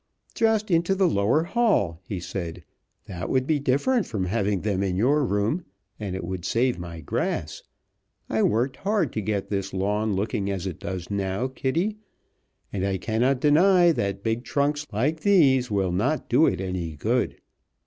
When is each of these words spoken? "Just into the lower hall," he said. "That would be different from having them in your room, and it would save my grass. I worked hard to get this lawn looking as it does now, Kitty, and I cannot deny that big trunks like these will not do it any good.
"Just 0.33 0.71
into 0.71 0.95
the 0.95 1.07
lower 1.07 1.43
hall," 1.43 2.01
he 2.03 2.19
said. 2.19 2.63
"That 3.05 3.29
would 3.29 3.45
be 3.45 3.59
different 3.59 4.07
from 4.07 4.25
having 4.25 4.61
them 4.61 4.81
in 4.81 4.95
your 4.95 5.23
room, 5.23 5.63
and 5.99 6.15
it 6.15 6.23
would 6.23 6.43
save 6.43 6.79
my 6.79 7.01
grass. 7.01 7.61
I 8.27 8.41
worked 8.41 8.77
hard 8.77 9.13
to 9.13 9.21
get 9.21 9.49
this 9.49 9.75
lawn 9.75 10.13
looking 10.15 10.49
as 10.49 10.65
it 10.65 10.79
does 10.79 11.11
now, 11.11 11.47
Kitty, 11.49 11.97
and 12.73 12.83
I 12.83 12.97
cannot 12.97 13.39
deny 13.41 13.91
that 13.91 14.23
big 14.23 14.43
trunks 14.43 14.87
like 14.91 15.19
these 15.19 15.69
will 15.69 15.91
not 15.91 16.27
do 16.29 16.47
it 16.47 16.59
any 16.59 16.93
good. 16.95 17.39